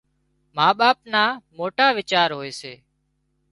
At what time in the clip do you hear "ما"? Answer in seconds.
0.55-0.67